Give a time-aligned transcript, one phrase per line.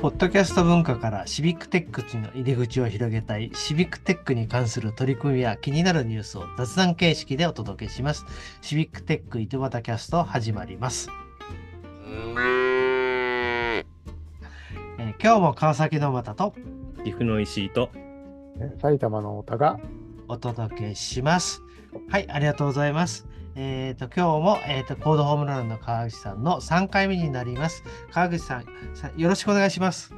[0.00, 8.24] ポッドキャスト文化からシビックテックの入り口を広げたいシビックテックに関する取り組みや気になるニュースを雑談形式でお届けします。
[8.60, 11.10] シビックテック井戸端キャスト始まります。
[12.06, 13.88] えー
[15.20, 16.54] 今日も川崎の又と
[17.02, 17.90] 岐阜の石井と
[18.80, 19.80] 埼玉の太田が
[20.28, 21.60] お届けします。
[22.08, 23.26] はい、ありがとうございます。
[23.54, 27.82] えっ、と、今日も、えー、とコードホームランの川口さんの3回目になります。
[28.12, 28.64] 川口さん、
[28.94, 30.14] さよろしくお願いします。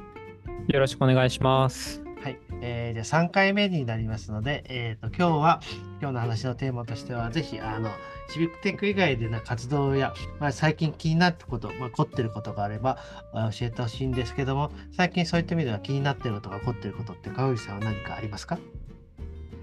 [0.67, 2.01] よろしくお願いします。
[2.21, 5.61] はい、えー、じゃあ3回目になりますので、えー、と今日は
[5.99, 7.89] 今日の話のテーマとしてはぜひあの
[8.29, 12.99] シビックテック以外での活動や、まあ、最近気になったこと、まあ、凝ってることがあれば
[13.33, 18.59] あ教えてほしいんですけども最近そういった意味では気になってることが凝ってることって川口さんは何かありますか？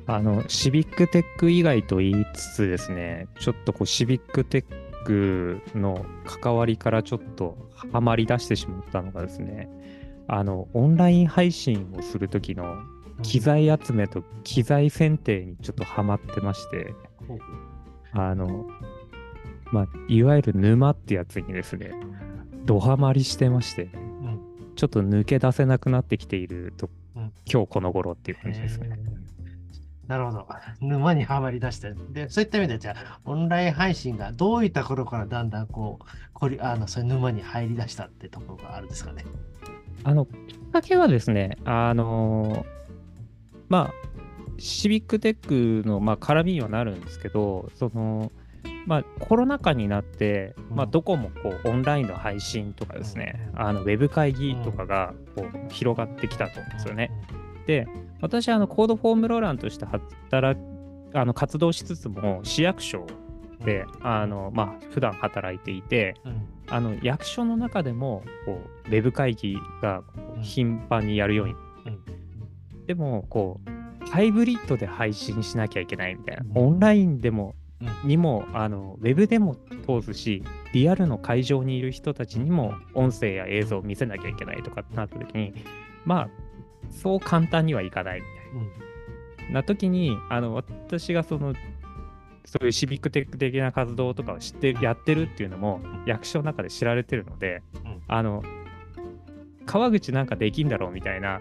[0.08, 4.64] あのシビックテック以外と言いつつですね、ちょっとこうシビックテッ
[5.04, 9.68] クの関わりからちょっとはまり出してしまったのがですね、
[10.26, 12.78] あのオンライン配信をする時の
[13.22, 16.94] 機材集めと機材選定にちょっとハマってまして、
[18.12, 18.66] あの
[19.72, 21.92] まあいわゆる沼ってやつにですね、
[22.64, 24.40] ドハマりしてまして、うん。
[24.76, 27.32] ちょっと抜け出せなくなってきていると、うん。
[27.50, 28.90] 今日この頃っていう感じですね。
[30.08, 30.46] えーなるほど。
[30.80, 31.92] 沼にはまり出して。
[32.10, 39.26] で、そういった意味で、じゃあ、オンライン配信がどういった頃からだんだんこう、こりあのそういう沼に入り出したってところがあるんですかね。
[40.04, 42.64] あの、きっかけはですね、あの
[43.68, 44.08] まあ、
[44.58, 48.32] シビックテックの、まあ、絡みにはなるんですけど、その、
[48.86, 57.10] まあ、コロナ禍になって、まあ、うんどこもこうオンラインの配信とかですね、あのウェブ会議とかがこう広がってきたと思うんですよね。
[57.66, 57.86] で、
[58.20, 60.60] 私はあのコードフォームローランとして働
[61.14, 63.06] あの活動しつつも、市役所
[63.60, 63.66] うん。
[63.66, 70.02] で、あのまあ普段働いていて、うん、あの役所の中でもこうウェブ会議が
[70.42, 71.54] 頻繁にやるように、
[71.86, 72.86] うん。
[72.86, 76.66] でもこうハイブリッドで配信しなきゃいけないみたいな、うん。
[76.66, 78.08] オンラインでもうん。
[78.08, 79.56] にもあのウェブでも
[79.86, 85.54] 通すしリアルの会場にいる人たちにも音声や映像を見せなきゃいけないとかってなった時に
[86.04, 86.28] まあ
[86.90, 89.54] そう簡単にはいかないみたいうん。
[89.54, 91.54] なな時にあの私がその
[92.44, 98.02] そういうシビックテック的な活動とかを知ってやってるっていうのも役所の中で知られてるので、うん。
[98.08, 98.42] あの
[99.66, 101.40] 川口なんかできんだろうみたいな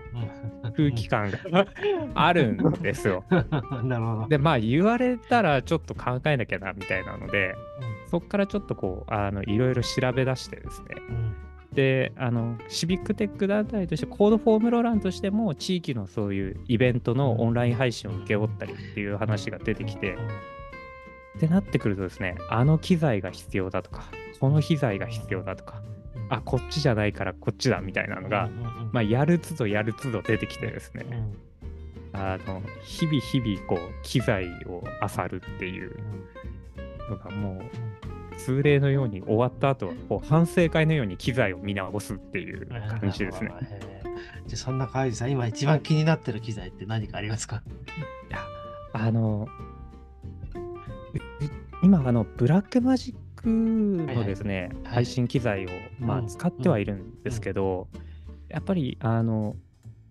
[0.64, 0.74] うん。
[0.74, 1.66] 空気感が
[2.14, 3.24] あるんですよ。
[3.30, 3.36] う
[3.84, 4.28] んなるほど。
[4.28, 7.56] でまあ言われたらちょっと考えなきゃなみたいなので
[8.08, 10.96] そっからちょっとこうあのいろいろ調べ出してですね
[11.78, 20.18] うんであのシビックテック団体としてコードフォームローランとしても地域のそういうイベントのオンライン配信を請け負ったりっていう話が出てきて
[21.38, 24.06] ってなってくるとですねあの機材が必要だとか
[24.40, 25.84] この機材が必要だとか
[26.30, 28.50] あこっちじゃないからこっちだみたいなのが、
[28.92, 31.06] まあ、やる都度やる都度出てきてですね。
[32.14, 35.96] あの日々日々こう機材を漁るっていう
[37.10, 37.87] のがもう
[38.38, 43.52] 通例のように終わった後はこう反省会のように機材を見直すっていう感じですね。
[43.62, 44.48] えー。
[44.48, 47.64] じゃあそんな川口さん、今一番気になってる機材って何かありますか？
[48.30, 48.40] いや
[48.94, 49.48] あの
[50.54, 50.56] う
[51.84, 56.28] 今あのブラックマジックのですね、はい配信機材を、まあ、うん。
[56.28, 57.88] 使ってはいるんですけど、
[58.50, 59.56] やっぱりあの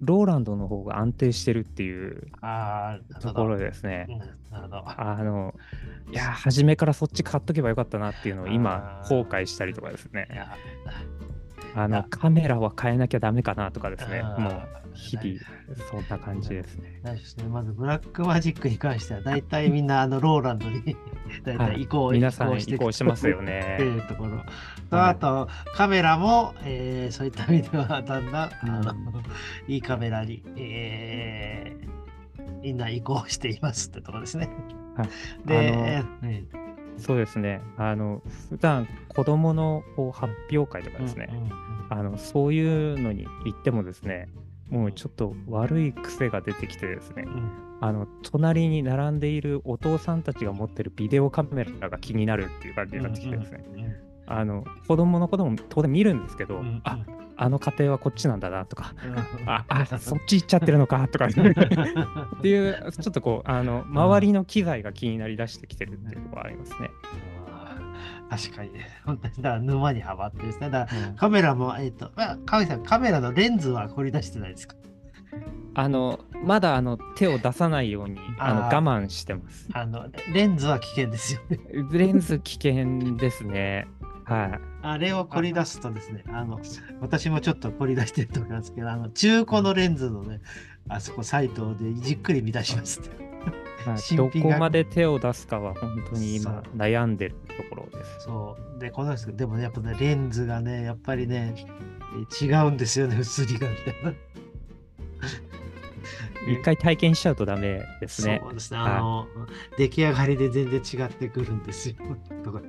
[0.01, 2.29] ローランドの方が安定してるっていう。
[3.21, 4.07] ところですね。
[4.09, 4.19] うん
[4.51, 4.85] なるほど。
[4.87, 5.55] あの
[6.11, 10.57] いや初めからそっち買っとけばよかったなっていうのを今後悔したりとかですねいや
[11.77, 14.23] あのカメラは変えなきゃダメかなとかですね。
[14.23, 14.53] もう
[14.95, 15.39] 日々
[15.91, 17.01] そんな感じですね。
[17.03, 17.45] ないですね。
[17.45, 20.97] まず、ブラックマジックに関しては、大体みんなあのローランドに
[21.45, 24.43] 大はい体移行、皆さん移行してますよってねいうところ。
[24.91, 28.51] とあと、カメラも、えーそういった意味では、だんだん、あ
[28.83, 28.95] の
[29.69, 31.97] いいカメラに、えー
[32.63, 34.49] みんな移行していますってところですね。
[34.97, 35.09] はい
[35.47, 36.33] で、あのう
[36.63, 36.66] ん
[36.99, 37.61] そうですね。
[37.77, 41.53] あの普段子供のこう発表会とかですね、うんうんうん。
[41.91, 44.29] あのそういうのに行ってもですね
[44.69, 47.25] もうちょっと悪い癖が出てきてですね。
[47.27, 47.51] うん。
[47.81, 56.99] あの隣に並んでいるお父さんたちが持ってるビデオカメラが気になるっていう感じになってきてですね、うんうんあの子供のことも当然見るんですけど、うんあ
[57.39, 61.31] あの家庭はこっちなんだなとか、うんああそっち行っちゃってるのかとか っ
[62.41, 66.91] ていうちょっとこうあの周りの機材が気になりだしてきてるっていうところはありますね。
[68.29, 70.71] 確かにね、本当にだ沼にはまってですね。
[70.71, 74.75] だカメラも、えっ、と、まあ、川口さん、カメラのレンズは凝り出してないですか？
[75.75, 79.69] あのまだあの手を出さないようにあの我慢してます。
[79.75, 81.59] あの、レンズは危険ですよね。
[81.93, 83.87] レンズ危険ですね。
[84.27, 84.61] はい。
[84.83, 86.61] あれを凝り出すとですね、あの、
[87.01, 90.41] 私もちょっと凝り出してると思いますけど、あの、中古のレンズのね、
[90.89, 93.09] あそこサイトでじっくり見出しますね。
[93.87, 98.25] まあ、どこまで手を出すかは本当に今悩んでるところです。
[98.25, 98.81] そう。
[98.81, 101.55] で、この人、でもね、やっぱね、レンズがね、やっぱりね、
[102.43, 104.13] 違うんですよね、写りがみたいな。
[106.53, 108.41] 一回体験しちゃうとダメですね。
[108.43, 108.79] そうですね。
[108.79, 109.29] あの、
[109.77, 111.95] 出来上がりで全然違ってくるんですよ。
[112.43, 112.69] とかね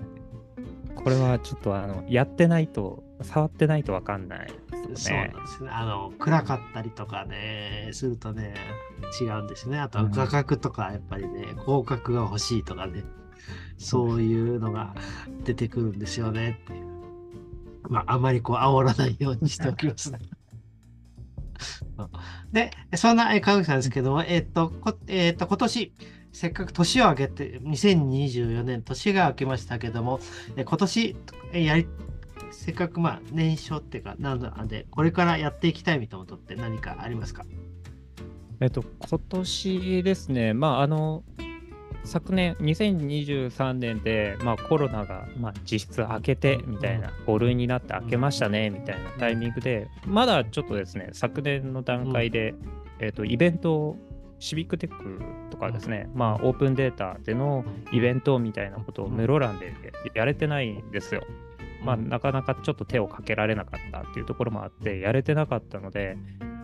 [1.08, 4.48] これはちょっとあのやってないと、触ってないとわかんない
[4.90, 5.32] ですそうよね。
[5.34, 5.70] なんですね。
[5.72, 8.54] あの、暗かったりとかね、するとね、
[9.22, 9.80] 違うんですね。
[9.80, 13.06] あと画角とか、やっぱりね、広角が欲しいとかね、
[13.78, 14.94] そういうのが
[15.46, 16.88] 出てくるんですよねっていう。
[17.90, 20.20] まあ、あまりこう、煽らないようにしておきますね。
[22.52, 25.94] で、そんなえ川口さんですけども、えっと、こえっと、今年、
[26.40, 30.20] せっかく年を明けて、2024年、年が明けましたけども、
[30.56, 31.16] え今年、
[31.52, 31.88] えやり、
[32.52, 37.44] せっかくまあ年少っていうか、なので、これからやっていきたいみたいなことって何かありますか？
[38.60, 41.24] えっと、今年ですね、まあ、あの、
[42.04, 52.54] 昨年、2023年で、まあ、コロナが、まあ、実質明けてみたいな、5類になって明けましたねみたいなタイミングで、まだちょっとですね、昨年の段階で、
[53.00, 53.98] えっと、イベントを、
[54.40, 59.74] シビックテックとかですね、まあ、オープンデータでのイベントみたいなことをメロランで
[60.14, 61.24] やれてないんですよ。
[61.84, 66.18] まあ、なかなかちょっと手をかけられなかったっていうところもあって、やれてなかったので、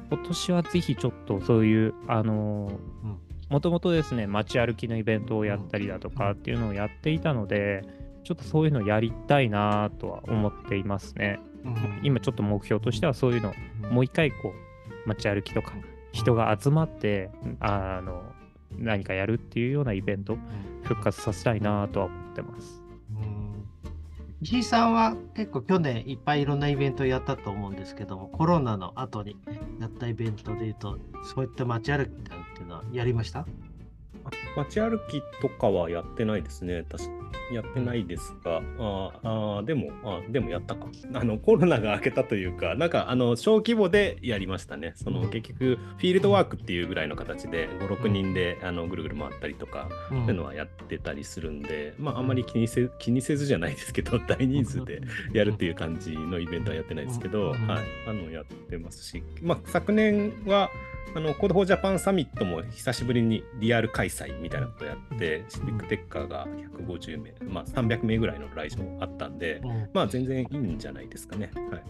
[0.09, 3.17] 今年はぜひちょっとそういう、あのうん。
[3.49, 7.83] もともとですね、街歩きのイベントをやったりだとかっていうのをやっていたので、
[8.23, 11.39] ちょっとそういうのやりたいなとは思っていますね。
[11.63, 11.99] うん。
[12.03, 13.53] 今ちょっと目標としてはそういうのを
[13.93, 14.53] もう一回こ
[15.05, 15.73] う、街歩きとか
[16.13, 17.29] 人が集まって、
[17.59, 18.23] あの、
[18.77, 20.37] 何かやるっていうようなイベント
[20.83, 22.81] 復活させたいなとは思ってます。
[23.11, 23.67] うん。
[24.41, 29.35] 石井さんは結構去年いっぱいいろんなイベントをやったと思うんですけども、コロナの後に
[29.79, 30.97] やったイベントでいうと、
[31.35, 33.45] そういった街歩きなのっていうのはやりました？
[34.55, 36.85] 街歩きとかはやってないですね。
[36.89, 40.87] 確かやってないですが、あーあー、でも、あーでもやったか。
[41.13, 44.93] あの、コロナが明けたというか、なんか、あの、小規模でやりましたね。
[44.95, 50.17] その、結局、フィールドワークっていうぐらいの形で、5、6人で、あの、ぐるぐる回ったりとか、うん。
[50.19, 55.01] そういうのはやってたりするんで、まあ、あんまり気にせ気にせずじゃないですけど、 大人数で
[55.33, 57.67] やるっていう感じのイベントはやってないですけど、うん。
[57.67, 60.69] はい、あのやってますし、まあ、昨年は
[61.15, 66.47] あの Code for Japan サミットも久しぶりにリアル開催みたいなことやって、シビックテックが
[66.87, 69.89] 150名、まあ、300名ぐらいの来場あったんで、うん。
[69.93, 71.51] まあ、全然いいんじゃないですかね。
[71.55, 71.83] はい。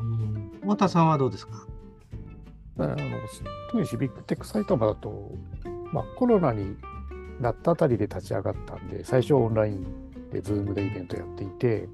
[0.00, 0.50] うん。
[0.62, 1.66] 太田さんはどうですか？
[2.78, 2.96] あの
[3.68, 5.32] 特にシビックテック埼玉だと、
[5.92, 6.76] まあ、コロナに
[7.38, 11.88] なったあたりで立ち上がったんで、最初オンラインで、 Zoom でイベントやっていて、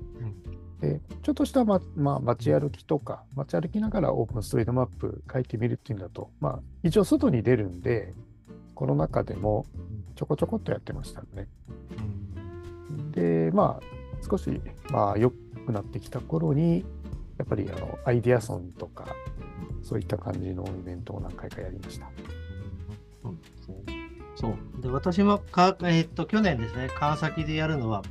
[0.80, 8.14] でちょっとした、ままあ、街歩きとか、街歩きながら OpenStreetMap 書いてみるっていうんだと、まあ、一応外に出るんで、
[8.74, 9.66] この中でも
[10.14, 11.48] ちょこちょこっとやってましたね。
[13.10, 14.60] で、まあ、少し、
[14.90, 16.84] まあ、良くなってきた頃に、
[17.38, 19.06] やっぱりあのアイデアソンとか、
[19.82, 22.08] そういった感じのイベントを何回かやりました。
[23.22, 24.82] そうですねそう。
[24.82, 28.02] で、私もか、えーっと、去年ですね、川崎でやるのは、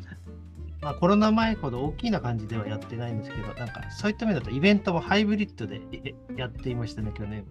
[0.87, 5.81] まあ、コロナ前ほど大きな感じではやってないんですけど、なんか、そういった面だと、イベントもハイブリッドで
[6.37, 7.43] やっていましたね、去年。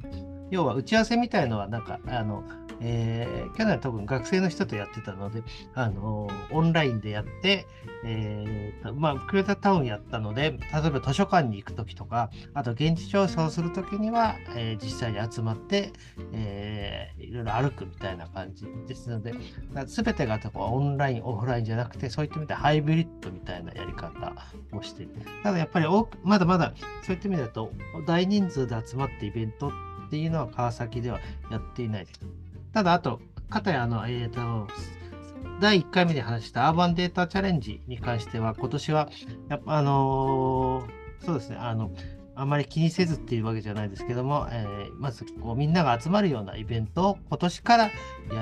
[0.50, 2.44] 要は、打ち合わせみたいのは、なんか、あの、
[2.80, 5.42] えー去年は多分学生の人とやってたので、
[5.74, 7.66] あのオンラインでやって、
[8.04, 15.92] えーまあ、クレタタウンやったので、例えば図書館に行くときとか、あと現地調査をするときには、えー実際に集まって、
[16.32, 19.32] えーいろいろ歩くみたいな感じですので、
[19.86, 24.34] すべてがこオンライン、オフラインじゃなくて、そういった意味でハイブリッドみたいなやり方
[24.72, 25.10] をしてる。
[25.42, 25.86] ただやっぱり
[26.22, 27.72] まだまだそういった意味だと、
[28.06, 31.20] 大人数で集まってイベントってていうのは川崎では
[31.50, 32.20] やっていないです。
[32.72, 34.66] ただ、あと、かたやあの、えーと、
[35.60, 39.08] 第1回目で話したアーバンデータチャレンジに関しては、今年は、
[39.48, 41.90] やっぱあのーそうですね、あの、
[42.38, 47.90] あまり気にせずっていうわけじゃないですけども、えーまずこうみんなが集まるようなイベントを今年からや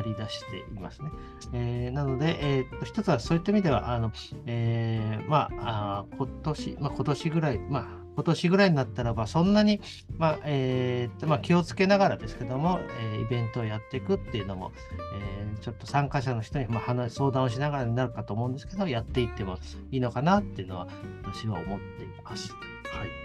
[0.04, 1.10] り出していますね。
[1.52, 4.10] えーなので、えー一つはそういった意味では、あの
[4.46, 9.80] えーまあ、あ今年、まあ、今年ぐらい、まあ、今年ぐらいになったらば、そんなに、
[10.18, 14.72] まあえーとまあ、気をつけながらですけども、えーイベントをやっていくっていうのも、
[15.16, 19.56] えーちょっと参加者の人に、まあ、話相談をしながらになるかと思うんですけど、やっていっても
[19.90, 20.88] いいのかなっていうのは、
[21.22, 22.52] 私は思っています。
[22.52, 22.58] は
[23.06, 23.24] い。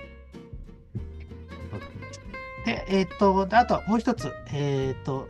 [2.66, 5.28] で、えっ、と、であともう一つ、えっ、と、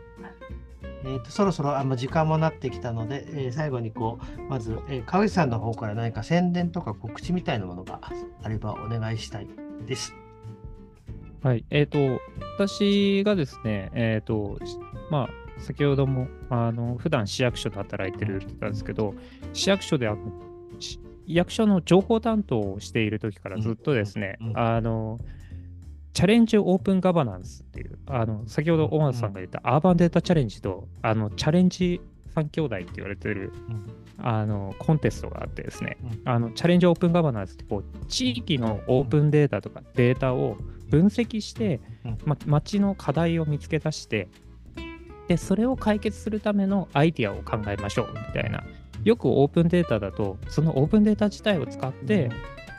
[1.10, 8.00] えーと、そろそろあ時間もなってきたので、えー、最後にこう、まず、えー、川口さんの方から何か宣伝とか告知みたいなものが
[8.42, 9.48] あればお願いしたい
[9.86, 10.14] です。
[11.42, 12.20] はい、えっ、ー、と、
[12.58, 14.58] 私がですね、えっ、ー、と、
[15.10, 15.28] まあ、
[15.60, 19.14] 先ほども、あの、普段市役所で働いてるって言ったんですけど、
[19.52, 20.18] 市役所であの、
[21.26, 25.18] 役所の情報担当をしている時からずっとですね、あの、
[26.12, 32.00] チャレンジオープンガバナンスっていう、あの、先ほど大和さんが言ったアーバンデータチャレンジと、あの、チャレンジ
[32.34, 33.52] 3兄弟って言われてる、
[34.22, 40.56] あのコンテストがあってですね、あのチャレンジオープンガバナンスってこう地域のオープンデータとかデータを
[40.88, 41.80] 分析して、
[42.24, 44.28] ま、町の課題を見つけ出して
[45.28, 48.64] でそれを解決するためのアイディアを考えましょうみたいな。
[49.02, 52.28] よくオープンデータだとそのオープンデータ自体を使って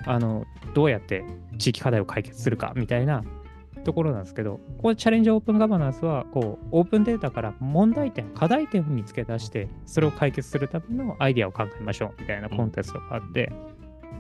[0.06, 1.24] あのどうやって
[1.58, 3.24] 地域課題を解決するかみたいな
[3.84, 13.52] ところなんですけど、このチャレンジオープンガバナンスは、こう、オープンデータから問題点、課題点を見つけ出して、それを解決するためのアイデアを考えましょうみたいなコンテストがあって、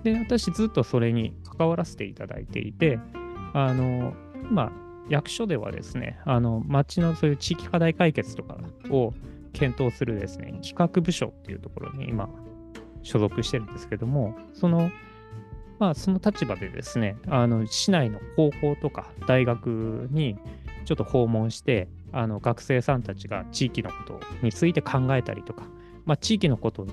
[0.03, 2.99] で、私ずっとそれに関わらせていただいていて、
[3.53, 4.13] あの、
[4.49, 4.71] まあ、
[5.09, 8.57] 役所ではですね、あの、町のそういう地域課題解決とか
[8.89, 9.13] を
[9.53, 12.29] 検討するですね、企画部署っていうところに今、
[13.03, 14.89] 所属してるんですけども、その、
[15.81, 20.37] まあ、その立場でですね、あの市内の高校とか大学に
[20.85, 25.63] ちょっと訪問して、あの学生さんたちが地域のことについて考えたりとか、
[26.05, 26.85] まあ、地域のこと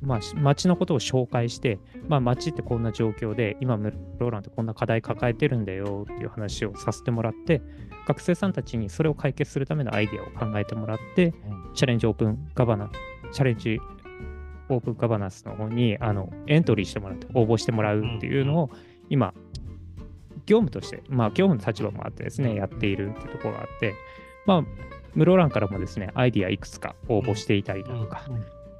[0.00, 7.60] まあ、町のことを紹介して、まあ、町ってこんな状況で、今、ローランってこんな課題抱えてるんだよっていう話をさせてもらって、
[8.06, 11.34] 学生さんたちにそれを解決するためのアイデアを考えてもらって、
[11.74, 12.88] チャレンジオープンガバナ、
[13.32, 13.80] チャレンジ
[14.68, 18.70] オープンガバナンスの方にあのエントリーしてもらって応募してもらうっていうのを
[19.10, 19.32] 今、
[20.46, 23.94] 業務として、まあ、業務の立場もあってですね、やっているっていうところがあって、
[24.46, 24.64] まあ、
[25.14, 28.24] 室蘭からもですね、アイディアいくつか応募していたりだとか、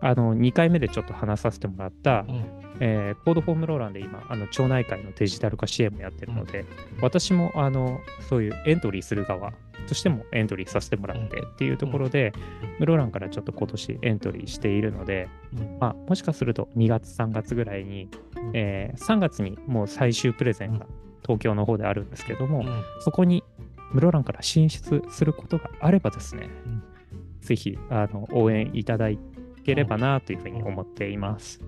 [0.00, 2.44] あの2回目でちょっと話させてもらった、うん、
[2.80, 6.66] えー、コードフォームローランで今、あの町内会のデジタル化支援もやってるので、うん、
[7.02, 9.52] 私もあのそういうエントリーする側
[9.88, 12.32] としてもエントリーさせてもらってっていうところで、
[12.78, 15.28] 室蘭、うん、からちょっと今年エントリーしているので、
[15.80, 18.08] まあ、もしかすると2月、3月ぐらいに、
[18.54, 20.86] えー、3月にもう最終プレゼンが
[21.22, 22.64] 東京の方であるんですけども、
[23.00, 23.42] そこに
[23.92, 26.48] 室蘭から進出することがあればですね、
[27.40, 29.18] ぜひあの応援いただい
[29.68, 31.60] ければなというふうに思っています。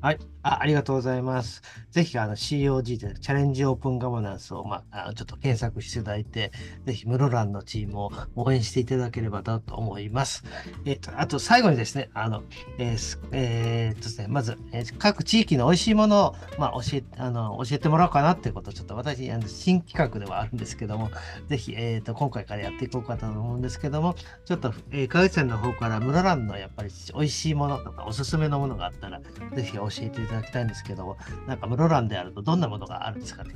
[0.00, 1.62] はいあ、ありがとうございます。
[1.90, 6.52] ぜひ、あの、COG でチャレンジオープンガバナンスを、まあ、ちょっと検索していただいて、
[6.84, 10.44] ぜひ、室蘭のチームを応援していただければなと思います。
[10.84, 12.42] えっ、と、あと、最後にですね、あの、
[12.78, 21.10] えー、えー、とですね、まず、えー、各地域の美味しいものを、まあ、教え、あの、教えてもらおうかなっていうことを、ちょっと私、あの新企画ではあるんですけども、
[21.48, 24.14] ぜひ、えっ、と、今回からやっていこうかと思うんですけども、
[24.44, 31.16] ちょっと、えー、川口さんの方から室蘭のやっぱり美味しいものとか、おすすめのものがあったら、ぜひ教えていただきたいんですけども、
[31.46, 33.54] なんか室蘭であるとどんなものがあるんですかね？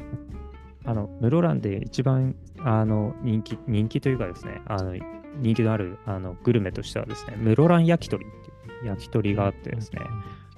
[0.85, 4.95] あの室蘭で一番あの人気人気というかですね、あの
[5.41, 10.01] 人気のあるあのグルメとしてはですね、室蘭焼き鳥っていう焼き鳥があってですね、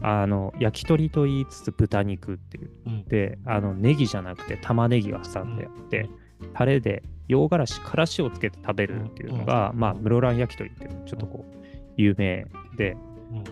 [0.01, 6.09] あの焼き鳥と言いつつ豚肉っていう、うん、であのネギじゃなくて玉ねぎが挟んであって、
[6.41, 11.65] うん、タレで洋辛子からしをつけて食べるっていうのが、うん、まあ室蘭焼き鳥っていうちょっとこう
[11.97, 12.97] 有名で、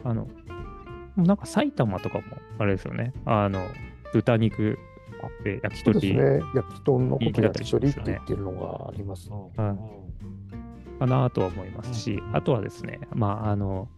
[0.04, 0.26] あの
[1.16, 2.24] なんか埼玉とかも
[2.58, 3.12] あれですよね。
[3.24, 3.66] あの、
[4.12, 4.78] 豚肉
[5.44, 6.00] で焼き鳥。
[6.00, 6.40] ですね。
[6.54, 9.30] 焼き鳥のこと焼き鳥って言ってるのがあります。
[9.30, 9.78] うん。
[11.02, 13.88] かなとは思いますし、うん、あとはですね、まあ、あの、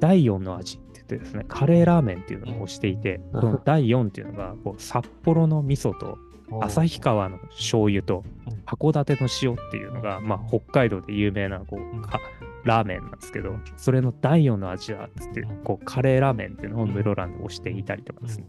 [0.00, 6.18] 第4の味って言ってですね、カレーラーメンっていうのをしていて、この第4っていうのが、こう札幌の味噌と、
[6.62, 8.24] 旭川の醤油と
[8.64, 12.00] 函館の塩っていうのが、まあ、北海道で有名なこう
[12.68, 18.46] ラーメンなんですけど、それの第4の味はっつって、こうカレーラーメンっていうのを室蘭で推していたりとかですね。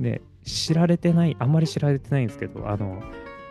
[0.00, 3.02] で、知られてない、あんまり知られてないんですけど、あの、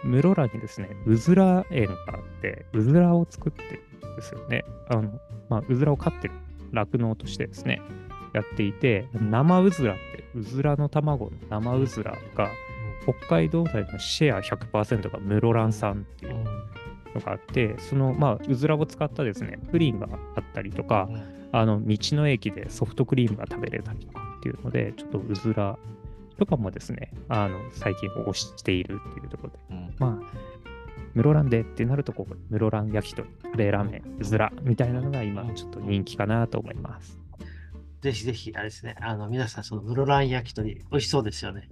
[0.03, 3.61] 室蘭にですね、うずら園があって、うずらを作って
[4.01, 4.65] るんですよね。
[4.89, 6.33] あの、まあ、うずらを飼ってる
[6.71, 7.81] 酪農としてですね、
[8.33, 12.49] やっていて、生うずらって、うずらの卵の生うずらが、
[13.03, 16.54] 北海道内のシェア100%が室蘭産っていう
[17.15, 21.09] のがあって、その、まあ、うずらを使ったですね、プリンがあったりとか、
[21.51, 25.77] あの、道の駅でソフトクリームが食べれたりとかっていうので、ちょっとうずら
[26.37, 30.55] とかもですね、あの、最近推しているっていうところで、うん、まあ、
[31.15, 37.17] 室蘭でってなると、ここ、室蘭焼き鳥、カレーラーメン、うずらみたいなのが今、ちょっと人気かなと思います。
[38.01, 41.69] ぜひぜひ、あれですね、あの、皆さん、その室蘭焼き鳥、美味しそうですよね。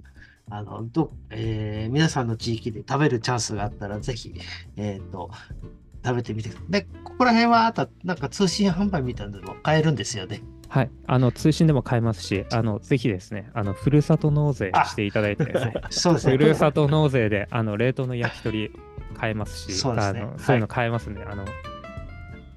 [0.50, 4.34] あのどえー、皆さんの地域で食べるチャンスがあったら、ぜひ、
[4.76, 5.32] えっ、ー、と、
[6.06, 6.50] 食べてみて。
[6.70, 10.42] で、ここら辺はあとなんか通信販売みたいなのも買えるんですよね。
[10.68, 10.92] はい。
[11.08, 16.34] あの、通信でも買えますし、あの、ぜひですね、あの、ふるさと納税していただいてですね、 そうですね。
[16.34, 18.72] ふるさと納税で、あの、冷凍の焼き鳥
[19.14, 21.46] 買えますし、そうですねはいあのそういうの買えますんで、あの、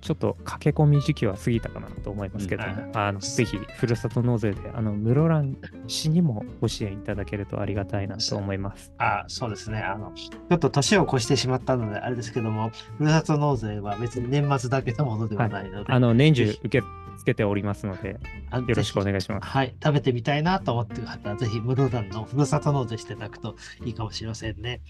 [0.01, 8.93] ちょっと駆け込み時期は過ぎたかなと思いますけども、うんあのぜひ、ふるさと納税で、あの、室蘭市にもご支援いただけるとありがたいなと思います。
[8.99, 9.81] あそうですね。
[9.81, 16.83] あの、ちょっと年を越してしまったので、あれですけども、ふるさと納税は別に年末だけのものではないので、あの、年中受け
[17.17, 18.19] 付けておりますので、
[18.51, 19.47] あよろしくお願いします。
[19.47, 24.81] はい、食べてみたいなと思っている方は、ぜひ室蘭のふるさと納税していただくといいかもしれませんね。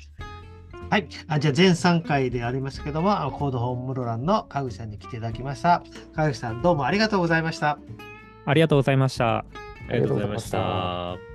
[0.89, 5.83] はい、あじゃあ全3回でありますけども、コードホーム室蘭の川口さんに来ていただきました。
[6.15, 7.79] 川口さん、どうもありがとうございました。
[8.45, 9.39] ありがとうございました。
[9.39, 9.45] あ
[9.91, 11.26] りがとうございました。